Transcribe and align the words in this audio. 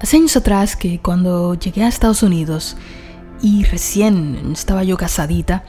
Hace 0.00 0.16
años 0.16 0.34
atrás 0.34 0.76
que 0.76 0.98
cuando 0.98 1.54
llegué 1.54 1.84
a 1.84 1.88
Estados 1.88 2.22
Unidos 2.22 2.76
y 3.42 3.64
recién 3.64 4.52
estaba 4.52 4.82
yo 4.82 4.96
casadita, 4.96 5.64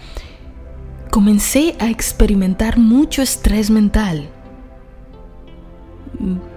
comencé 1.09 1.75
a 1.79 1.89
experimentar 1.89 2.77
mucho 2.77 3.21
estrés 3.21 3.69
mental. 3.69 4.29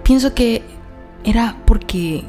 Pienso 0.03 0.33
que 0.33 0.63
era 1.25 1.57
porque 1.65 2.23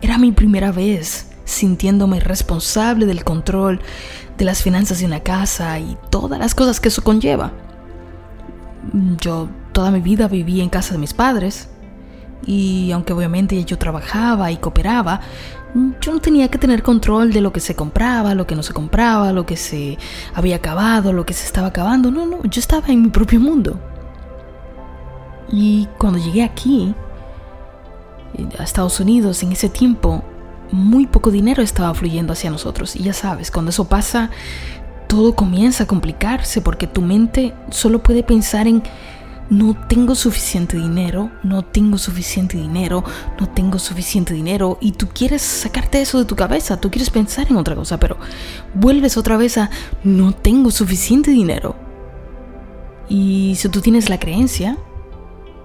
era 0.00 0.16
mi 0.16 0.30
primera 0.30 0.70
vez 0.70 1.26
sintiéndome 1.44 2.20
responsable 2.20 3.06
del 3.06 3.24
control 3.24 3.80
de 4.38 4.44
las 4.44 4.62
finanzas 4.62 5.00
de 5.00 5.06
una 5.06 5.20
casa 5.20 5.76
y 5.80 5.98
todas 6.08 6.38
las 6.38 6.54
cosas 6.54 6.78
que 6.78 6.88
eso 6.88 7.02
conlleva. 7.02 7.52
Yo 9.20 9.48
toda 9.72 9.90
mi 9.90 10.00
vida 10.00 10.28
viví 10.28 10.60
en 10.60 10.68
casa 10.68 10.92
de 10.92 10.98
mis 10.98 11.14
padres 11.14 11.68
y 12.46 12.90
aunque 12.92 13.12
obviamente 13.12 13.62
yo 13.64 13.78
trabajaba 13.78 14.50
y 14.50 14.56
cooperaba, 14.56 15.20
yo 16.00 16.12
no 16.12 16.20
tenía 16.20 16.48
que 16.48 16.58
tener 16.58 16.82
control 16.82 17.32
de 17.32 17.40
lo 17.40 17.52
que 17.52 17.60
se 17.60 17.76
compraba, 17.76 18.34
lo 18.34 18.46
que 18.46 18.56
no 18.56 18.62
se 18.62 18.72
compraba, 18.72 19.32
lo 19.32 19.46
que 19.46 19.56
se 19.56 19.98
había 20.34 20.56
acabado, 20.56 21.12
lo 21.12 21.24
que 21.24 21.34
se 21.34 21.46
estaba 21.46 21.68
acabando. 21.68 22.10
No, 22.10 22.26
no, 22.26 22.42
yo 22.42 22.60
estaba 22.60 22.88
en 22.88 23.02
mi 23.02 23.08
propio 23.08 23.38
mundo. 23.38 23.78
Y 25.52 25.88
cuando 25.98 26.18
llegué 26.18 26.42
aquí, 26.42 26.94
a 28.58 28.62
Estados 28.62 29.00
Unidos, 29.00 29.42
en 29.42 29.52
ese 29.52 29.68
tiempo, 29.68 30.24
muy 30.70 31.06
poco 31.06 31.30
dinero 31.30 31.62
estaba 31.62 31.94
fluyendo 31.94 32.32
hacia 32.32 32.50
nosotros. 32.50 32.96
Y 32.96 33.02
ya 33.02 33.12
sabes, 33.12 33.50
cuando 33.50 33.70
eso 33.70 33.88
pasa, 33.88 34.30
todo 35.06 35.34
comienza 35.34 35.84
a 35.84 35.86
complicarse 35.86 36.60
porque 36.60 36.86
tu 36.86 37.02
mente 37.02 37.54
solo 37.70 38.02
puede 38.02 38.22
pensar 38.22 38.66
en 38.68 38.82
no 39.50 39.74
tengo 39.88 40.14
suficiente 40.14 40.76
dinero, 40.76 41.30
no 41.42 41.62
tengo 41.62 41.98
suficiente 41.98 42.56
dinero, 42.56 43.04
no 43.38 43.48
tengo 43.48 43.78
suficiente 43.78 44.32
dinero 44.32 44.78
y 44.80 44.92
tú 44.92 45.08
quieres 45.12 45.42
sacarte 45.42 46.00
eso 46.00 46.18
de 46.18 46.24
tu 46.24 46.36
cabeza, 46.36 46.80
tú 46.80 46.90
quieres 46.90 47.10
pensar 47.10 47.48
en 47.50 47.56
otra 47.56 47.74
cosa, 47.74 47.98
pero 47.98 48.16
vuelves 48.74 49.16
otra 49.16 49.36
vez 49.36 49.58
a 49.58 49.70
no 50.04 50.32
tengo 50.32 50.70
suficiente 50.70 51.32
dinero. 51.32 51.74
Y 53.08 53.56
si 53.56 53.68
tú 53.68 53.80
tienes 53.80 54.08
la 54.08 54.20
creencia 54.20 54.78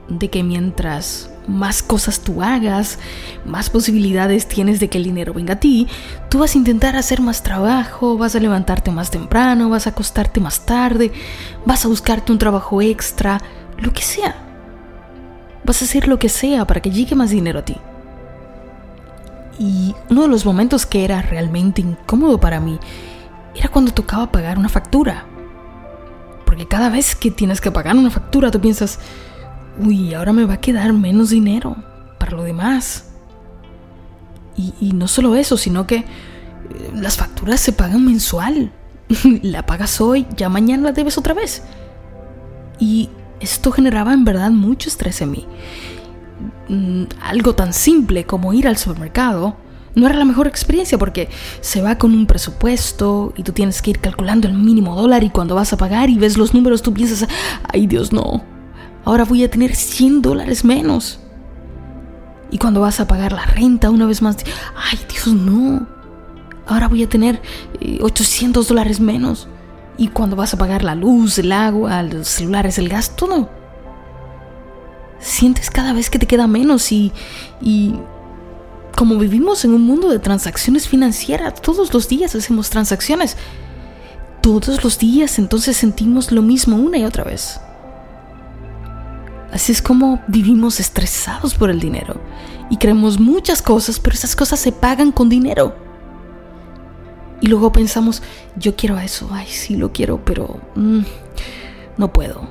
de 0.09 0.29
que 0.29 0.43
mientras 0.43 1.29
más 1.47 1.83
cosas 1.83 2.19
tú 2.19 2.41
hagas, 2.41 2.99
más 3.45 3.69
posibilidades 3.69 4.47
tienes 4.47 4.79
de 4.79 4.89
que 4.89 4.97
el 4.97 5.03
dinero 5.03 5.33
venga 5.33 5.53
a 5.53 5.59
ti, 5.59 5.87
tú 6.29 6.39
vas 6.39 6.55
a 6.55 6.57
intentar 6.57 6.95
hacer 6.95 7.21
más 7.21 7.43
trabajo, 7.43 8.17
vas 8.17 8.35
a 8.35 8.39
levantarte 8.39 8.91
más 8.91 9.11
temprano, 9.11 9.69
vas 9.69 9.87
a 9.87 9.91
acostarte 9.91 10.39
más 10.39 10.65
tarde, 10.65 11.11
vas 11.65 11.85
a 11.85 11.87
buscarte 11.87 12.31
un 12.31 12.37
trabajo 12.37 12.81
extra, 12.81 13.41
lo 13.77 13.93
que 13.93 14.01
sea. 14.01 14.35
Vas 15.63 15.81
a 15.81 15.85
hacer 15.85 16.07
lo 16.07 16.19
que 16.19 16.29
sea 16.29 16.65
para 16.65 16.81
que 16.81 16.91
llegue 16.91 17.15
más 17.15 17.31
dinero 17.31 17.59
a 17.59 17.65
ti. 17.65 17.77
Y 19.57 19.95
uno 20.09 20.23
de 20.23 20.27
los 20.27 20.45
momentos 20.45 20.85
que 20.85 21.05
era 21.05 21.21
realmente 21.21 21.81
incómodo 21.81 22.39
para 22.39 22.59
mí 22.59 22.79
era 23.55 23.69
cuando 23.69 23.93
tocaba 23.93 24.31
pagar 24.31 24.57
una 24.57 24.69
factura. 24.69 25.25
Porque 26.45 26.67
cada 26.67 26.89
vez 26.89 27.15
que 27.15 27.31
tienes 27.31 27.61
que 27.61 27.71
pagar 27.71 27.95
una 27.95 28.11
factura, 28.11 28.51
tú 28.51 28.59
piensas, 28.59 28.99
uy, 29.79 30.13
ahora 30.13 30.33
me 30.33 30.45
va 30.45 30.55
a 30.55 30.61
quedar 30.61 30.93
menos 30.93 31.29
dinero 31.29 31.75
para 32.19 32.31
lo 32.35 32.43
demás. 32.43 33.11
Y, 34.57 34.93
no 34.93 35.09
solo 35.09 35.35
eso, 35.35 35.57
sino 35.57 35.85
que 35.85 35.97
eh, 35.97 36.05
las 36.93 37.17
facturas 37.17 37.59
se 37.59 37.73
pagan 37.73 38.05
mensual. 38.05 38.71
la 39.41 39.65
pagas 39.65 39.99
hoy, 39.99 40.25
ya 40.37 40.47
mañana 40.47 40.83
la 40.83 40.91
debes 40.93 41.17
otra 41.17 41.33
vez. 41.33 41.63
Y 42.79 43.09
esto 43.41 43.71
generaba 43.71 44.13
en 44.13 44.23
verdad 44.23 44.51
mucho 44.51 44.87
estrés 44.87 45.21
en 45.21 45.31
mí. 45.31 45.45
Mm, 46.69 47.03
algo 47.21 47.53
tan 47.53 47.73
simple 47.73 48.25
como 48.25 48.53
ir 48.53 48.67
al 48.67 48.77
supermercado 48.77 49.57
no 49.95 50.07
era 50.07 50.17
la 50.17 50.25
mejor 50.25 50.47
experiencia 50.47 50.97
porque 50.97 51.29
se 51.61 51.81
va 51.81 51.97
con 51.97 52.13
un 52.13 52.25
presupuesto 52.25 53.33
y 53.37 53.43
tú 53.43 53.53
tienes 53.53 53.81
que 53.81 53.91
ir 53.91 53.99
calculando 53.99 54.47
el 54.47 54.53
mínimo 54.53 54.95
dólar 54.95 55.23
y 55.23 55.29
cuando 55.29 55.55
vas 55.55 55.71
a 55.73 55.77
pagar 55.77 56.09
y 56.09 56.17
ves 56.17 56.37
los 56.37 56.53
números 56.53 56.81
tú 56.81 56.93
piensas, 56.93 57.27
ay 57.71 57.87
Dios 57.87 58.11
no, 58.11 58.43
ahora 59.05 59.23
voy 59.23 59.43
a 59.43 59.49
tener 59.49 59.75
100 59.75 60.21
dólares 60.21 60.65
menos. 60.65 61.19
Y 62.51 62.57
cuando 62.57 62.81
vas 62.81 62.99
a 62.99 63.07
pagar 63.07 63.31
la 63.31 63.45
renta 63.45 63.89
una 63.89 64.05
vez 64.05 64.21
más, 64.21 64.37
ay 64.75 64.99
Dios 65.09 65.27
no, 65.27 65.87
ahora 66.67 66.87
voy 66.87 67.03
a 67.03 67.09
tener 67.09 67.41
800 68.01 68.65
eh, 68.65 68.67
dólares 68.67 68.99
menos. 68.99 69.47
Y 69.97 70.09
cuando 70.09 70.35
vas 70.35 70.53
a 70.53 70.57
pagar 70.57 70.83
la 70.83 70.95
luz, 70.95 71.37
el 71.37 71.51
agua, 71.51 72.03
los 72.03 72.27
celulares, 72.27 72.77
el 72.77 72.89
gas, 72.89 73.15
todo. 73.15 73.49
Sientes 75.19 75.69
cada 75.69 75.93
vez 75.93 76.09
que 76.09 76.19
te 76.19 76.27
queda 76.27 76.47
menos 76.47 76.91
y, 76.91 77.13
y 77.61 77.95
como 78.95 79.17
vivimos 79.17 79.63
en 79.65 79.73
un 79.73 79.81
mundo 79.81 80.09
de 80.09 80.19
transacciones 80.19 80.87
financieras, 80.87 81.61
todos 81.61 81.93
los 81.93 82.09
días 82.09 82.35
hacemos 82.35 82.69
transacciones. 82.69 83.37
Todos 84.41 84.83
los 84.83 84.99
días 84.99 85.39
entonces 85.39 85.77
sentimos 85.77 86.31
lo 86.31 86.41
mismo 86.41 86.77
una 86.77 86.97
y 86.97 87.05
otra 87.05 87.23
vez. 87.23 87.59
Así 89.55 89.71
es 89.71 89.81
como 89.81 90.21
vivimos 90.27 90.81
estresados 90.81 91.55
por 91.55 91.69
el 91.69 91.79
dinero 91.79 92.19
y 92.69 92.75
creemos 92.75 93.21
muchas 93.21 93.61
cosas, 93.61 94.01
pero 94.01 94.13
esas 94.13 94.35
cosas 94.35 94.59
se 94.59 94.73
pagan 94.73 95.13
con 95.13 95.29
dinero. 95.29 95.73
Y 97.39 97.47
luego 97.47 97.71
pensamos, 97.71 98.21
yo 98.57 98.75
quiero 98.75 98.99
eso, 98.99 99.29
ay, 99.31 99.47
sí 99.47 99.77
lo 99.77 99.93
quiero, 99.93 100.19
pero 100.25 100.59
mm, 100.75 101.03
no 101.95 102.11
puedo. 102.11 102.49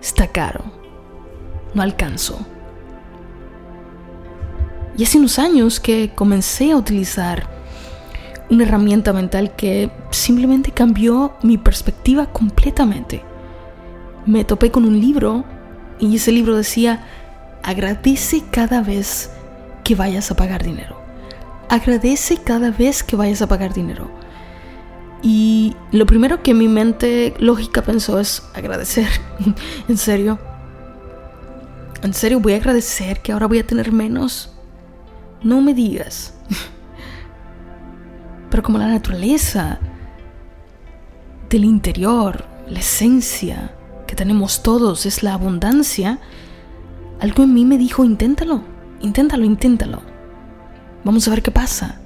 Está 0.00 0.26
caro. 0.26 0.64
No 1.74 1.82
alcanzo. 1.82 2.38
Y 4.96 5.04
hace 5.04 5.18
unos 5.18 5.38
años 5.38 5.80
que 5.80 6.14
comencé 6.14 6.72
a 6.72 6.78
utilizar 6.78 7.46
una 8.48 8.64
herramienta 8.64 9.12
mental 9.12 9.54
que 9.54 9.90
simplemente 10.08 10.72
cambió 10.72 11.34
mi 11.42 11.58
perspectiva 11.58 12.32
completamente. 12.32 13.22
Me 14.24 14.46
topé 14.46 14.70
con 14.70 14.86
un 14.86 14.98
libro 14.98 15.44
y 15.98 16.16
ese 16.16 16.32
libro 16.32 16.56
decía, 16.56 17.04
agradece 17.62 18.42
cada 18.50 18.82
vez 18.82 19.30
que 19.84 19.94
vayas 19.94 20.30
a 20.30 20.36
pagar 20.36 20.62
dinero. 20.62 21.00
Agradece 21.68 22.38
cada 22.38 22.70
vez 22.70 23.02
que 23.02 23.16
vayas 23.16 23.42
a 23.42 23.48
pagar 23.48 23.72
dinero. 23.72 24.10
Y 25.22 25.74
lo 25.90 26.04
primero 26.04 26.42
que 26.42 26.52
mi 26.52 26.68
mente 26.68 27.34
lógica 27.38 27.82
pensó 27.82 28.20
es 28.20 28.42
agradecer. 28.54 29.08
en 29.88 29.96
serio. 29.96 30.38
En 32.02 32.12
serio, 32.12 32.40
voy 32.40 32.52
a 32.52 32.56
agradecer 32.56 33.20
que 33.20 33.32
ahora 33.32 33.46
voy 33.46 33.58
a 33.58 33.66
tener 33.66 33.90
menos. 33.90 34.52
No 35.42 35.62
me 35.62 35.72
digas. 35.72 36.34
Pero 38.50 38.62
como 38.62 38.76
la 38.76 38.88
naturaleza 38.88 39.78
del 41.48 41.64
interior, 41.64 42.44
la 42.68 42.80
esencia, 42.80 43.74
tenemos 44.14 44.62
todos 44.62 45.06
es 45.06 45.22
la 45.22 45.34
abundancia, 45.34 46.18
algo 47.20 47.42
en 47.42 47.54
mí 47.54 47.64
me 47.64 47.78
dijo, 47.78 48.04
inténtalo, 48.04 48.62
inténtalo, 49.00 49.44
inténtalo. 49.44 50.02
Vamos 51.04 51.26
a 51.26 51.30
ver 51.30 51.42
qué 51.42 51.50
pasa. 51.50 52.00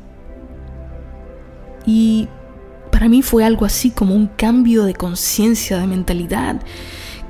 Y 1.86 2.28
para 2.90 3.08
mí 3.08 3.22
fue 3.22 3.44
algo 3.44 3.64
así 3.64 3.90
como 3.90 4.14
un 4.14 4.26
cambio 4.26 4.84
de 4.84 4.94
conciencia, 4.94 5.78
de 5.78 5.86
mentalidad, 5.86 6.60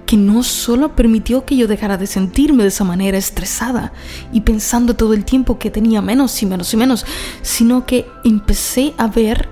que 0.06 0.16
no 0.16 0.42
solo 0.42 0.96
permitió 0.96 1.44
que 1.44 1.56
yo 1.56 1.68
dejara 1.68 1.98
de 1.98 2.06
sentirme 2.06 2.62
de 2.62 2.70
esa 2.70 2.84
manera 2.84 3.18
estresada 3.18 3.92
y 4.32 4.40
pensando 4.40 4.96
todo 4.96 5.12
el 5.12 5.26
tiempo 5.26 5.58
que 5.58 5.70
tenía 5.70 6.00
menos 6.00 6.42
y 6.42 6.46
menos 6.46 6.72
y 6.72 6.78
menos, 6.78 7.04
sino 7.42 7.84
que 7.84 8.06
empecé 8.24 8.94
a 8.96 9.06
ver 9.06 9.50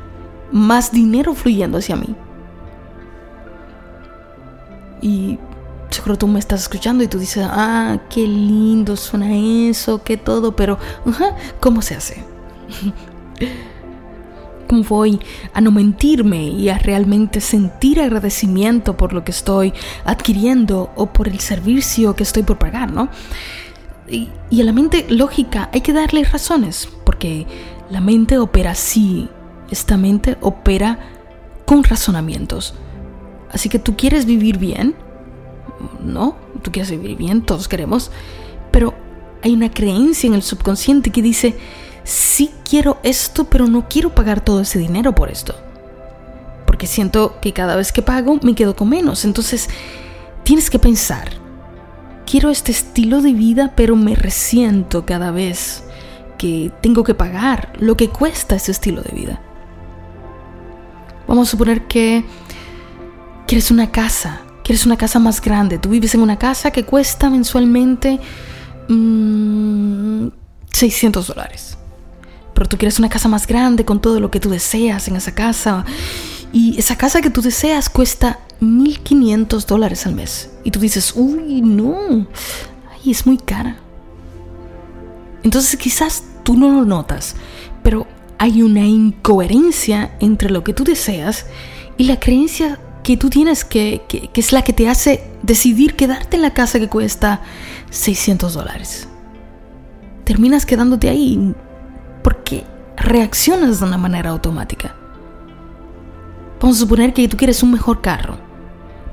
más 0.52 0.92
dinero 0.92 1.34
fluyendo 1.34 1.78
hacia 1.78 1.96
mí. 1.96 2.16
Y 5.00 5.38
seguro 5.90 6.16
tú 6.16 6.26
me 6.26 6.38
estás 6.38 6.62
escuchando 6.62 7.04
y 7.04 7.08
tú 7.08 7.18
dices, 7.18 7.46
ah, 7.48 7.98
qué 8.10 8.26
lindo 8.26 8.96
suena 8.96 9.34
eso, 9.34 10.02
qué 10.02 10.16
todo, 10.16 10.54
pero, 10.56 10.78
¿cómo 11.60 11.82
se 11.82 11.94
hace? 11.94 12.24
¿Cómo 14.68 14.82
voy 14.82 15.20
a 15.54 15.60
no 15.60 15.70
mentirme 15.70 16.48
y 16.48 16.68
a 16.70 16.78
realmente 16.78 17.40
sentir 17.40 18.00
agradecimiento 18.00 18.96
por 18.96 19.12
lo 19.12 19.22
que 19.24 19.30
estoy 19.30 19.72
adquiriendo 20.04 20.90
o 20.96 21.06
por 21.06 21.28
el 21.28 21.38
servicio 21.38 22.16
que 22.16 22.24
estoy 22.24 22.42
por 22.42 22.58
pagar, 22.58 22.92
no? 22.92 23.08
Y, 24.08 24.28
y 24.50 24.60
a 24.60 24.64
la 24.64 24.72
mente 24.72 25.06
lógica 25.08 25.70
hay 25.72 25.82
que 25.82 25.92
darle 25.92 26.24
razones, 26.24 26.88
porque 27.04 27.46
la 27.90 28.00
mente 28.00 28.38
opera 28.38 28.72
así, 28.72 29.28
esta 29.70 29.96
mente 29.96 30.36
opera 30.40 30.98
con 31.64 31.84
razonamientos. 31.84 32.74
Así 33.52 33.68
que 33.68 33.78
tú 33.78 33.96
quieres 33.96 34.26
vivir 34.26 34.58
bien, 34.58 34.94
¿no? 36.02 36.36
Tú 36.62 36.72
quieres 36.72 36.90
vivir 36.90 37.16
bien, 37.16 37.42
todos 37.42 37.68
queremos, 37.68 38.10
pero 38.70 38.94
hay 39.42 39.54
una 39.54 39.70
creencia 39.70 40.26
en 40.26 40.34
el 40.34 40.42
subconsciente 40.42 41.10
que 41.10 41.22
dice, 41.22 41.56
sí 42.04 42.50
quiero 42.68 42.98
esto, 43.02 43.44
pero 43.44 43.66
no 43.66 43.88
quiero 43.88 44.14
pagar 44.14 44.40
todo 44.40 44.60
ese 44.60 44.78
dinero 44.78 45.14
por 45.14 45.30
esto. 45.30 45.54
Porque 46.66 46.86
siento 46.86 47.36
que 47.40 47.52
cada 47.52 47.76
vez 47.76 47.92
que 47.92 48.02
pago 48.02 48.38
me 48.42 48.54
quedo 48.54 48.74
con 48.74 48.88
menos. 48.88 49.24
Entonces, 49.24 49.68
tienes 50.42 50.68
que 50.68 50.78
pensar, 50.78 51.28
quiero 52.26 52.50
este 52.50 52.72
estilo 52.72 53.22
de 53.22 53.32
vida, 53.32 53.72
pero 53.76 53.96
me 53.96 54.14
resiento 54.14 55.06
cada 55.06 55.30
vez 55.30 55.84
que 56.38 56.70
tengo 56.82 57.04
que 57.04 57.14
pagar, 57.14 57.72
lo 57.78 57.96
que 57.96 58.08
cuesta 58.08 58.56
ese 58.56 58.72
estilo 58.72 59.02
de 59.02 59.14
vida. 59.14 59.40
Vamos 61.26 61.48
a 61.48 61.50
suponer 61.50 61.86
que 61.86 62.24
quieres 63.46 63.70
una 63.70 63.90
casa, 63.90 64.40
quieres 64.64 64.86
una 64.86 64.96
casa 64.96 65.18
más 65.18 65.40
grande. 65.40 65.78
Tú 65.78 65.90
vives 65.90 66.14
en 66.14 66.20
una 66.20 66.38
casa 66.38 66.70
que 66.70 66.84
cuesta 66.84 67.30
mensualmente 67.30 68.20
600 68.88 68.88
mm, 68.88 71.32
dólares. 71.32 71.78
Pero 72.54 72.68
tú 72.68 72.76
quieres 72.76 72.98
una 72.98 73.08
casa 73.08 73.28
más 73.28 73.46
grande 73.46 73.84
con 73.84 74.00
todo 74.00 74.20
lo 74.20 74.30
que 74.30 74.40
tú 74.40 74.50
deseas 74.50 75.08
en 75.08 75.16
esa 75.16 75.34
casa. 75.34 75.84
Y 76.52 76.78
esa 76.78 76.96
casa 76.96 77.20
que 77.20 77.30
tú 77.30 77.42
deseas 77.42 77.88
cuesta 77.88 78.40
1500 78.60 79.66
dólares 79.66 80.06
al 80.06 80.14
mes. 80.14 80.50
Y 80.64 80.70
tú 80.70 80.80
dices, 80.80 81.12
uy, 81.14 81.60
no, 81.62 82.26
ay, 82.90 83.10
es 83.10 83.26
muy 83.26 83.36
cara. 83.36 83.76
Entonces 85.42 85.76
quizás 85.76 86.24
tú 86.42 86.56
no 86.56 86.70
lo 86.70 86.84
notas, 86.84 87.36
pero 87.82 88.06
hay 88.38 88.62
una 88.62 88.86
incoherencia 88.86 90.16
entre 90.18 90.50
lo 90.50 90.64
que 90.64 90.72
tú 90.72 90.82
deseas 90.82 91.46
y 91.96 92.04
la 92.04 92.18
creencia 92.18 92.80
que 93.06 93.16
tú 93.16 93.30
tienes 93.30 93.64
que, 93.64 94.02
que, 94.08 94.28
es 94.34 94.52
la 94.52 94.62
que 94.62 94.72
te 94.72 94.88
hace 94.88 95.22
decidir 95.40 95.94
quedarte 95.94 96.34
en 96.34 96.42
la 96.42 96.52
casa 96.52 96.80
que 96.80 96.88
cuesta 96.88 97.40
600 97.90 98.52
dólares. 98.52 99.06
Terminas 100.24 100.66
quedándote 100.66 101.08
ahí 101.08 101.54
porque 102.24 102.64
reaccionas 102.96 103.78
de 103.78 103.86
una 103.86 103.96
manera 103.96 104.30
automática. 104.30 104.96
Vamos 106.60 106.78
a 106.78 106.80
suponer 106.80 107.12
que 107.12 107.28
tú 107.28 107.36
quieres 107.36 107.62
un 107.62 107.70
mejor 107.70 108.00
carro, 108.00 108.38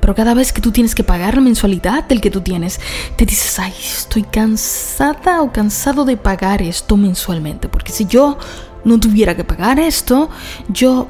pero 0.01 0.15
cada 0.15 0.33
vez 0.33 0.51
que 0.51 0.61
tú 0.61 0.71
tienes 0.71 0.95
que 0.95 1.03
pagar 1.03 1.35
la 1.35 1.41
mensualidad 1.41 2.07
del 2.07 2.19
que 2.19 2.31
tú 2.31 2.41
tienes, 2.41 2.79
te 3.15 3.27
dices, 3.27 3.59
ay, 3.59 3.75
estoy 3.79 4.23
cansada 4.23 5.43
o 5.43 5.53
cansado 5.53 6.03
de 6.03 6.17
pagar 6.17 6.63
esto 6.63 6.97
mensualmente, 6.97 7.69
porque 7.69 7.91
si 7.91 8.07
yo 8.07 8.39
no 8.85 8.99
tuviera 8.99 9.35
que 9.35 9.43
pagar 9.43 9.79
esto, 9.79 10.31
yo 10.67 11.07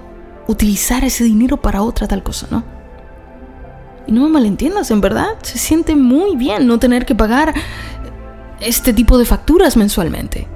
utilizar 0.48 1.06
ese 1.06 1.24
dinero 1.24 1.62
para 1.62 1.82
otra 1.82 2.10
tal 2.10 2.24
cosa, 2.24 2.48
¿no? 2.52 2.73
Y 4.08 4.12
no 4.12 4.24
me 4.24 4.30
malentiendas, 4.30 4.92
en 4.92 5.02
verdad, 5.02 5.38
se 5.42 5.58
siente 5.58 5.96
muy 5.96 6.36
bien 6.36 6.68
no 6.68 6.80
tener 6.80 7.06
que 7.06 7.16
pagar 7.16 7.54
este 8.60 8.94
tipo 8.94 9.18
de 9.18 9.26
facturas 9.26 9.78
mensualmente. 9.78 10.48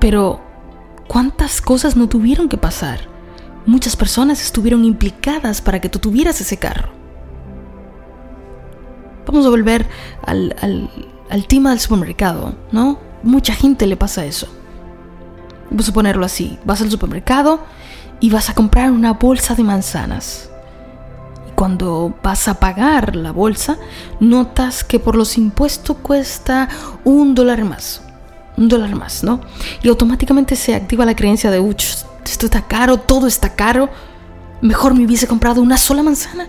Pero, 0.00 0.40
¿cuántas 1.06 1.60
cosas 1.60 1.96
no 1.96 2.08
tuvieron 2.08 2.48
que 2.48 2.56
pasar? 2.56 3.00
Muchas 3.66 3.96
personas 3.96 4.40
estuvieron 4.42 4.84
implicadas 4.84 5.60
para 5.60 5.80
que 5.80 5.88
tú 5.88 5.98
tuvieras 5.98 6.40
ese 6.40 6.56
carro. 6.56 6.90
Vamos 9.26 9.44
a 9.44 9.50
volver 9.50 9.86
al, 10.22 10.54
tema 11.48 11.70
del 11.70 11.80
supermercado, 11.80 12.54
¿no? 12.70 13.00
Mucha 13.24 13.54
gente 13.54 13.86
le 13.86 13.96
pasa 13.96 14.24
eso. 14.24 14.46
Vamos 15.68 15.88
a 15.88 15.92
ponerlo 15.92 16.24
así. 16.24 16.58
Vas 16.64 16.80
al 16.80 16.90
supermercado 16.90 17.60
y 18.20 18.30
vas 18.30 18.50
a 18.50 18.54
comprar 18.54 18.92
una 18.92 19.14
bolsa 19.14 19.56
de 19.56 19.64
manzanas. 19.64 20.48
Cuando 21.56 22.14
vas 22.22 22.48
a 22.48 22.60
pagar 22.60 23.16
la 23.16 23.32
bolsa, 23.32 23.78
notas 24.20 24.84
que 24.84 25.00
por 25.00 25.16
los 25.16 25.38
impuestos 25.38 25.96
cuesta 25.96 26.68
un 27.02 27.34
dólar 27.34 27.64
más. 27.64 28.02
Un 28.56 28.68
dólar 28.68 28.94
más, 28.94 29.24
¿no? 29.24 29.40
Y 29.82 29.88
automáticamente 29.88 30.54
se 30.54 30.74
activa 30.74 31.06
la 31.06 31.16
creencia 31.16 31.50
de, 31.50 31.58
uy, 31.58 31.74
esto 32.24 32.46
está 32.46 32.62
caro, 32.62 32.98
todo 32.98 33.26
está 33.26 33.54
caro. 33.54 33.88
Mejor 34.60 34.94
me 34.94 35.04
hubiese 35.04 35.26
comprado 35.26 35.62
una 35.62 35.78
sola 35.78 36.02
manzana. 36.02 36.48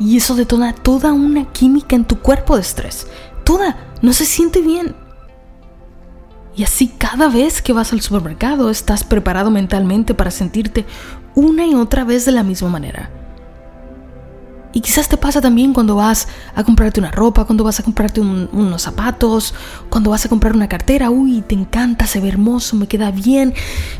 Y 0.00 0.16
eso 0.16 0.34
detona 0.34 0.74
toda 0.74 1.12
una 1.12 1.44
química 1.52 1.94
en 1.94 2.04
tu 2.04 2.18
cuerpo 2.18 2.56
de 2.56 2.62
estrés. 2.62 3.06
Toda. 3.44 3.76
No 4.02 4.12
se 4.12 4.24
siente 4.24 4.60
bien. 4.60 4.96
Y 6.54 6.64
así 6.64 6.88
cada 6.88 7.28
vez 7.28 7.62
que 7.62 7.72
vas 7.72 7.92
al 7.92 8.00
supermercado 8.00 8.70
estás 8.70 9.04
preparado 9.04 9.50
mentalmente 9.50 10.14
para 10.14 10.30
sentirte 10.30 10.84
una 11.34 11.66
y 11.66 11.74
otra 11.74 12.04
vez 12.04 12.24
de 12.26 12.32
la 12.32 12.42
misma 12.42 12.68
manera. 12.68 13.10
Y 14.74 14.80
quizás 14.80 15.08
te 15.08 15.16
pasa 15.18 15.40
también 15.40 15.72
cuando 15.74 15.96
vas 15.96 16.28
a 16.54 16.64
comprarte 16.64 16.98
una 16.98 17.10
ropa, 17.10 17.44
cuando 17.44 17.62
vas 17.62 17.78
a 17.80 17.82
comprarte 17.82 18.20
unos 18.20 18.82
zapatos, 18.82 19.54
cuando 19.90 20.10
vas 20.10 20.24
a 20.24 20.30
comprar 20.30 20.54
una 20.54 20.68
cartera, 20.68 21.10
uy, 21.10 21.42
te 21.42 21.54
encanta, 21.54 22.06
se 22.06 22.20
ve 22.20 22.28
hermoso, 22.28 22.76
me 22.76 22.86
queda 22.86 23.10
bien, 23.10 23.52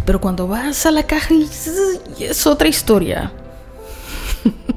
pero 0.06 0.20
cuando 0.20 0.48
vas 0.48 0.86
a 0.86 0.90
la 0.90 1.02
caja 1.02 1.34
y, 1.34 1.46
es 2.20 2.46
otra 2.46 2.68
historia. 2.68 3.32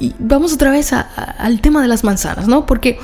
y 0.00 0.14
vamos 0.18 0.54
otra 0.54 0.70
vez 0.70 0.94
al 0.94 1.60
tema 1.60 1.82
de 1.82 1.88
las 1.88 2.02
manzanas, 2.02 2.48
¿no? 2.48 2.64
Porque 2.64 2.98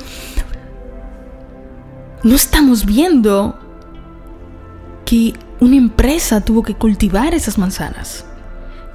no 2.23 2.35
estamos 2.35 2.85
viendo 2.85 3.57
que 5.05 5.33
una 5.59 5.75
empresa 5.75 6.41
tuvo 6.41 6.63
que 6.63 6.75
cultivar 6.75 7.33
esas 7.33 7.57
manzanas, 7.57 8.25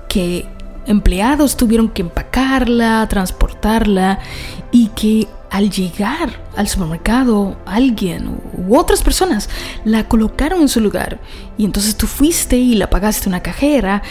que 0.09 0.47
empleados 0.87 1.57
tuvieron 1.57 1.89
que 1.89 2.03
empacarla, 2.03 3.07
transportarla 3.09 4.19
y 4.71 4.89
que 4.89 5.29
al 5.51 5.71
llegar 5.71 6.41
al 6.57 6.69
supermercado 6.69 7.57
alguien 7.65 8.39
u 8.57 8.77
otras 8.77 9.03
personas 9.03 9.49
la 9.85 10.09
colocaron 10.09 10.61
en 10.61 10.69
su 10.69 10.81
lugar 10.81 11.21
y 11.57 11.65
entonces 11.65 11.97
tú 11.97 12.07
fuiste 12.07 12.57
y 12.57 12.75
la 12.75 12.91
pagaste 12.91 13.29
una 13.29 13.41
cajera. 13.41 14.03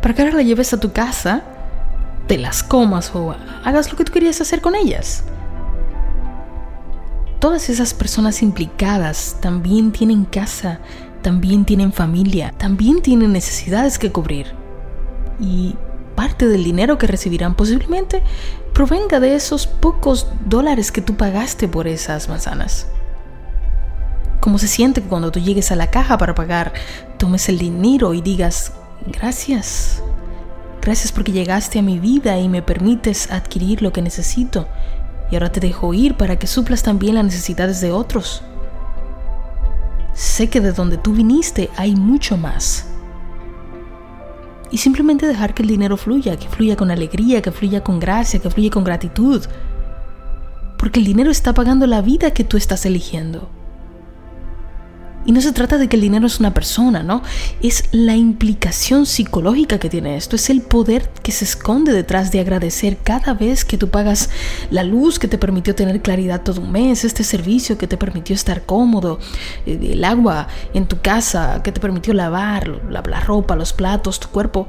Para 0.00 0.14
que 0.14 0.22
ahora 0.22 0.34
la 0.34 0.42
lleves 0.42 0.72
a 0.72 0.80
tu 0.80 0.92
casa, 0.92 1.44
te 2.26 2.38
las 2.38 2.62
comas 2.62 3.10
o 3.14 3.34
hagas 3.64 3.90
lo 3.90 3.96
que 3.96 4.04
tú 4.04 4.12
querías 4.12 4.40
hacer 4.40 4.60
con 4.60 4.74
ellas 4.74 5.24
todas 7.44 7.68
esas 7.68 7.92
personas 7.92 8.42
implicadas 8.42 9.36
también 9.42 9.92
tienen 9.92 10.24
casa, 10.24 10.80
también 11.20 11.66
tienen 11.66 11.92
familia, 11.92 12.54
también 12.56 13.02
tienen 13.02 13.34
necesidades 13.34 13.98
que 13.98 14.10
cubrir. 14.10 14.46
Y 15.38 15.76
parte 16.16 16.48
del 16.48 16.64
dinero 16.64 16.96
que 16.96 17.06
recibirán 17.06 17.54
posiblemente 17.54 18.22
provenga 18.72 19.20
de 19.20 19.34
esos 19.34 19.66
pocos 19.66 20.26
dólares 20.46 20.90
que 20.90 21.02
tú 21.02 21.18
pagaste 21.18 21.68
por 21.68 21.86
esas 21.86 22.30
manzanas. 22.30 22.86
¿Cómo 24.40 24.56
se 24.56 24.66
siente 24.66 25.02
cuando 25.02 25.30
tú 25.30 25.38
llegues 25.38 25.70
a 25.70 25.76
la 25.76 25.90
caja 25.90 26.16
para 26.16 26.34
pagar, 26.34 26.72
tomes 27.18 27.50
el 27.50 27.58
dinero 27.58 28.14
y 28.14 28.22
digas, 28.22 28.72
gracias? 29.06 30.02
Gracias 30.80 31.12
porque 31.12 31.32
llegaste 31.32 31.78
a 31.78 31.82
mi 31.82 31.98
vida 31.98 32.38
y 32.38 32.48
me 32.48 32.62
permites 32.62 33.30
adquirir 33.30 33.82
lo 33.82 33.92
que 33.92 34.00
necesito 34.00 34.66
y 35.30 35.36
ahora 35.36 35.50
te 35.52 35.60
dejo 35.60 35.94
ir 35.94 36.16
para 36.16 36.38
que 36.38 36.46
suplas 36.46 36.82
también 36.82 37.14
las 37.14 37.24
necesidades 37.24 37.80
de 37.80 37.92
otros. 37.92 38.42
Sé 40.14 40.48
que 40.48 40.60
de 40.60 40.72
donde 40.72 40.96
tú 40.96 41.12
viniste 41.12 41.70
hay 41.76 41.96
mucho 41.96 42.36
más. 42.36 42.86
Y 44.70 44.78
simplemente 44.78 45.26
dejar 45.26 45.54
que 45.54 45.62
el 45.62 45.68
dinero 45.68 45.96
fluya, 45.96 46.36
que 46.36 46.48
fluya 46.48 46.76
con 46.76 46.90
alegría, 46.90 47.42
que 47.42 47.52
fluya 47.52 47.82
con 47.82 48.00
gracia, 48.00 48.40
que 48.40 48.50
fluya 48.50 48.70
con 48.70 48.84
gratitud. 48.84 49.44
Porque 50.78 51.00
el 51.00 51.06
dinero 51.06 51.30
está 51.30 51.52
pagando 51.52 51.86
la 51.86 52.02
vida 52.02 52.32
que 52.32 52.44
tú 52.44 52.56
estás 52.56 52.84
eligiendo. 52.86 53.48
Y 55.26 55.32
no 55.32 55.40
se 55.40 55.52
trata 55.52 55.78
de 55.78 55.88
que 55.88 55.96
el 55.96 56.02
dinero 56.02 56.26
es 56.26 56.38
una 56.38 56.52
persona, 56.52 57.02
¿no? 57.02 57.22
Es 57.62 57.84
la 57.92 58.14
implicación 58.14 59.06
psicológica 59.06 59.78
que 59.78 59.88
tiene 59.88 60.16
esto, 60.16 60.36
es 60.36 60.50
el 60.50 60.60
poder 60.60 61.08
que 61.22 61.32
se 61.32 61.46
esconde 61.46 61.92
detrás 61.92 62.30
de 62.30 62.40
agradecer 62.40 62.98
cada 63.02 63.32
vez 63.32 63.64
que 63.64 63.78
tú 63.78 63.88
pagas 63.88 64.28
la 64.70 64.84
luz 64.84 65.18
que 65.18 65.28
te 65.28 65.38
permitió 65.38 65.74
tener 65.74 66.02
claridad 66.02 66.42
todo 66.42 66.60
un 66.60 66.72
mes, 66.72 67.04
este 67.04 67.24
servicio 67.24 67.78
que 67.78 67.86
te 67.86 67.96
permitió 67.96 68.34
estar 68.34 68.66
cómodo, 68.66 69.18
eh, 69.64 69.92
el 69.92 70.04
agua 70.04 70.48
en 70.74 70.86
tu 70.86 71.00
casa 71.00 71.62
que 71.62 71.72
te 71.72 71.80
permitió 71.80 72.12
lavar 72.12 72.82
la, 72.90 73.02
ropa, 73.20 73.56
los 73.56 73.72
platos, 73.72 74.20
tu 74.20 74.28
cuerpo. 74.28 74.68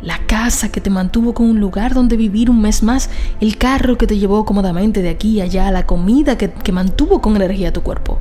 La 0.00 0.26
casa 0.26 0.70
que 0.70 0.80
te 0.80 0.90
mantuvo 0.90 1.34
con 1.34 1.46
un 1.50 1.58
lugar 1.58 1.92
donde 1.92 2.16
vivir 2.16 2.50
un 2.50 2.60
mes 2.60 2.84
más, 2.84 3.10
el 3.40 3.58
carro 3.58 3.98
que 3.98 4.06
te 4.06 4.16
llevó 4.16 4.44
cómodamente 4.44 5.02
de 5.02 5.08
aquí 5.08 5.40
a 5.40 5.44
allá, 5.44 5.72
la 5.72 5.86
comida 5.86 6.38
que, 6.38 6.52
que 6.52 6.70
mantuvo 6.70 7.20
con 7.20 7.34
energía 7.34 7.72
tu 7.72 7.82
cuerpo. 7.82 8.20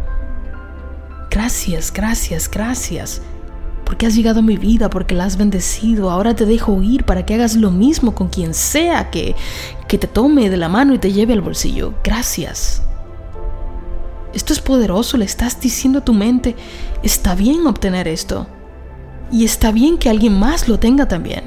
Gracias, 1.30 1.92
gracias, 1.92 2.50
gracias. 2.50 3.22
Porque 3.86 4.06
has 4.06 4.16
llegado 4.16 4.40
a 4.40 4.44
mi 4.44 4.58
vida, 4.58 4.90
porque 4.90 5.16
la 5.16 5.26
has 5.26 5.38
bendecido. 5.38 6.10
Ahora 6.10 6.36
te 6.36 6.46
dejo 6.46 6.82
ir 6.82 7.04
para 7.04 7.26
que 7.26 7.36
hagas 7.36 7.56
lo 7.56 7.72
mismo 7.72 8.14
con 8.14 8.28
quien 8.28 8.54
sea 8.54 9.10
que, 9.10 9.36
que 9.88 9.98
te 9.98 10.08
tome 10.08 10.50
de 10.50 10.58
la 10.58 10.68
mano 10.68 10.94
y 10.94 11.00
te 11.00 11.12
lleve 11.12 11.34
al 11.34 11.42
bolsillo. 11.42 11.94
Gracias. 12.04 12.82
Esto 14.34 14.54
es 14.54 14.60
poderoso, 14.60 15.18
le 15.18 15.26
estás 15.26 15.60
diciendo 15.60 16.00
a 16.00 16.06
tu 16.06 16.14
mente, 16.14 16.56
está 17.02 17.34
bien 17.34 17.66
obtener 17.66 18.08
esto. 18.08 18.48
Y 19.32 19.46
está 19.46 19.72
bien 19.72 19.98
que 19.98 20.10
alguien 20.10 20.38
más 20.38 20.68
lo 20.68 20.80
tenga 20.80 21.08
también. 21.08 21.46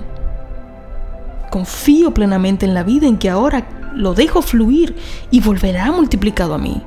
Confío 1.50 2.12
plenamente 2.12 2.64
en 2.66 2.74
la 2.74 2.82
vida 2.82 3.06
en 3.06 3.18
que 3.18 3.28
ahora 3.30 3.92
lo 3.94 4.14
dejo 4.14 4.40
fluir 4.42 4.96
y 5.30 5.40
volverá 5.40 5.90
multiplicado 5.92 6.54
a 6.54 6.58
mí. 6.58 6.82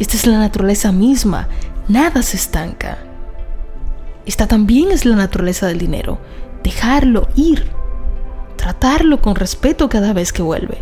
Esta 0.00 0.16
es 0.16 0.26
la 0.26 0.38
naturaleza 0.38 0.92
misma, 0.92 1.48
nada 1.86 2.22
se 2.22 2.38
estanca. 2.38 2.96
Esta 4.24 4.46
también 4.46 4.90
es 4.90 5.04
la 5.04 5.14
naturaleza 5.14 5.66
del 5.66 5.76
dinero, 5.76 6.18
dejarlo 6.64 7.28
ir, 7.36 7.66
tratarlo 8.56 9.20
con 9.20 9.36
respeto 9.36 9.90
cada 9.90 10.14
vez 10.14 10.32
que 10.32 10.40
vuelve, 10.40 10.78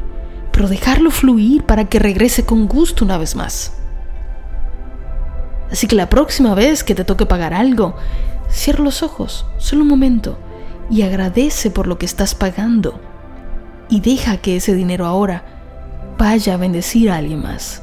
pero 0.53 0.69
dejarlo 0.69 1.11
fluir 1.11 1.65
para 1.65 1.87
que 1.87 1.99
regrese 1.99 2.47
con 2.47 2.69
gusto 2.69 3.05
una 3.05 3.19
vez 3.19 3.35
más. 3.35 3.73
Así 5.73 5.89
que 5.89 5.97
la 5.97 6.09
próxima 6.09 6.55
vez 6.55 6.85
que 6.85 6.95
te 6.95 7.05
toque 7.05 7.27
pagar 7.27 7.55
algo, 7.55 7.97
cierra 8.49 8.85
los 8.85 9.03
ojos, 9.03 9.47
solo 9.59 9.83
un 9.83 9.89
momento, 9.89 10.39
y 10.91 11.03
agradece 11.03 11.73
por 11.73 11.89
lo 11.89 11.99
que 11.99 12.07
estás 12.07 12.37
pagando. 12.37 13.01
Y 13.89 14.01
deja 14.01 14.37
que 14.37 14.55
ese 14.55 14.75
dinero 14.75 15.07
ahora 15.07 15.43
vaya 16.19 16.55
a 16.55 16.57
bendecir 16.57 17.11
a 17.11 17.17
alguien 17.17 17.43
más. 17.43 17.83